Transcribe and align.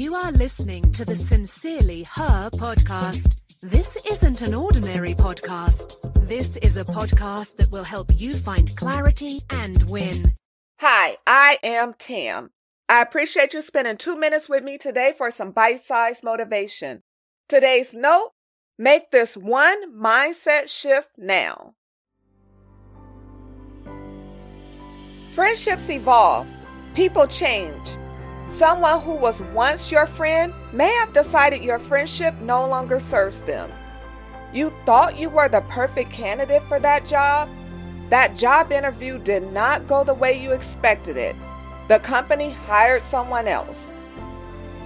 You 0.00 0.14
are 0.14 0.32
listening 0.32 0.92
to 0.92 1.04
the 1.04 1.14
Sincerely 1.14 2.04
Her 2.04 2.48
podcast. 2.54 3.60
This 3.60 4.02
isn't 4.06 4.40
an 4.40 4.54
ordinary 4.54 5.12
podcast. 5.12 6.26
This 6.26 6.56
is 6.56 6.78
a 6.78 6.86
podcast 6.86 7.56
that 7.56 7.70
will 7.70 7.84
help 7.84 8.10
you 8.18 8.32
find 8.32 8.74
clarity 8.76 9.40
and 9.50 9.90
win. 9.90 10.32
Hi, 10.78 11.18
I 11.26 11.58
am 11.62 11.92
Tam. 11.92 12.48
I 12.88 13.02
appreciate 13.02 13.52
you 13.52 13.60
spending 13.60 13.98
two 13.98 14.18
minutes 14.18 14.48
with 14.48 14.64
me 14.64 14.78
today 14.78 15.12
for 15.14 15.30
some 15.30 15.50
bite 15.50 15.84
sized 15.84 16.24
motivation. 16.24 17.02
Today's 17.46 17.92
note 17.92 18.30
make 18.78 19.10
this 19.10 19.36
one 19.36 19.92
mindset 19.94 20.68
shift 20.68 21.10
now. 21.18 21.74
Friendships 25.34 25.90
evolve, 25.90 26.46
people 26.94 27.26
change. 27.26 27.86
Someone 28.50 29.00
who 29.00 29.14
was 29.14 29.40
once 29.54 29.90
your 29.90 30.06
friend 30.06 30.52
may 30.72 30.92
have 30.94 31.12
decided 31.12 31.62
your 31.62 31.78
friendship 31.78 32.34
no 32.42 32.66
longer 32.66 33.00
serves 33.00 33.42
them. 33.42 33.70
You 34.52 34.72
thought 34.84 35.18
you 35.18 35.30
were 35.30 35.48
the 35.48 35.62
perfect 35.62 36.10
candidate 36.10 36.62
for 36.64 36.80
that 36.80 37.06
job? 37.06 37.48
That 38.10 38.36
job 38.36 38.72
interview 38.72 39.18
did 39.18 39.52
not 39.52 39.86
go 39.86 40.02
the 40.02 40.14
way 40.14 40.42
you 40.42 40.50
expected 40.50 41.16
it. 41.16 41.36
The 41.86 42.00
company 42.00 42.50
hired 42.50 43.04
someone 43.04 43.46
else. 43.46 43.92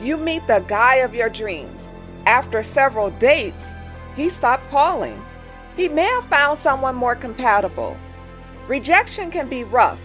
You 0.02 0.18
meet 0.18 0.46
the 0.46 0.62
guy 0.68 0.96
of 0.96 1.14
your 1.14 1.30
dreams. 1.30 1.80
After 2.26 2.62
several 2.62 3.10
dates, 3.10 3.64
he 4.14 4.28
stopped 4.28 4.70
calling. 4.70 5.20
He 5.74 5.88
may 5.88 6.04
have 6.04 6.26
found 6.26 6.58
someone 6.58 6.94
more 6.94 7.16
compatible. 7.16 7.96
Rejection 8.68 9.30
can 9.30 9.48
be 9.48 9.64
rough, 9.64 10.00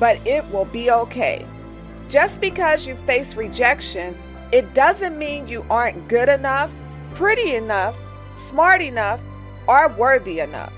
but 0.00 0.24
it 0.26 0.44
will 0.50 0.66
be 0.66 0.90
okay. 0.90 1.46
Just 2.08 2.40
because 2.40 2.86
you 2.86 2.94
face 3.06 3.34
rejection, 3.34 4.16
it 4.50 4.72
doesn't 4.72 5.18
mean 5.18 5.46
you 5.46 5.64
aren't 5.68 6.08
good 6.08 6.28
enough, 6.30 6.72
pretty 7.14 7.54
enough, 7.54 7.94
smart 8.38 8.80
enough, 8.80 9.20
or 9.66 9.88
worthy 9.88 10.40
enough. 10.40 10.72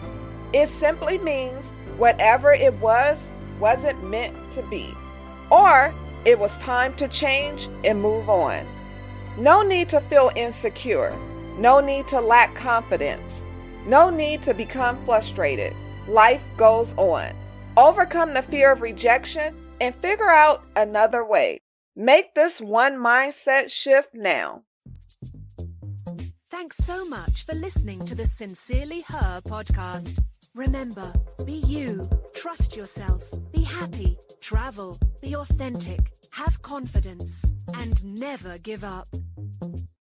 It 0.52 0.68
simply 0.68 1.18
means 1.18 1.64
whatever 1.96 2.52
it 2.52 2.74
was 2.74 3.30
wasn't 3.60 4.02
meant 4.02 4.34
to 4.54 4.62
be, 4.62 4.92
or 5.50 5.94
it 6.24 6.36
was 6.36 6.58
time 6.58 6.94
to 6.94 7.06
change 7.06 7.68
and 7.84 8.02
move 8.02 8.28
on. 8.28 8.66
No 9.36 9.62
need 9.62 9.88
to 9.90 10.00
feel 10.00 10.32
insecure, 10.34 11.16
no 11.58 11.78
need 11.78 12.08
to 12.08 12.20
lack 12.20 12.56
confidence, 12.56 13.44
no 13.86 14.10
need 14.10 14.42
to 14.42 14.52
become 14.52 15.02
frustrated. 15.04 15.74
Life 16.08 16.42
goes 16.56 16.92
on. 16.96 17.32
Overcome 17.76 18.34
the 18.34 18.42
fear 18.42 18.72
of 18.72 18.80
rejection 18.80 19.54
and 19.80 19.94
figure 19.94 20.30
out 20.30 20.62
another 20.76 21.24
way. 21.24 21.60
Make 21.96 22.34
this 22.34 22.60
one 22.60 22.96
mindset 22.96 23.70
shift 23.70 24.14
now. 24.14 24.62
Thanks 26.50 26.76
so 26.78 27.04
much 27.08 27.46
for 27.46 27.54
listening 27.54 28.00
to 28.00 28.14
the 28.14 28.26
Sincerely 28.26 29.02
Her 29.02 29.40
podcast. 29.46 30.18
Remember, 30.54 31.12
be 31.44 31.52
you, 31.52 32.08
trust 32.34 32.76
yourself, 32.76 33.22
be 33.52 33.62
happy, 33.62 34.18
travel, 34.40 34.98
be 35.22 35.34
authentic, 35.36 36.12
have 36.32 36.60
confidence, 36.62 37.44
and 37.74 38.04
never 38.18 38.58
give 38.58 38.84
up. 38.84 39.08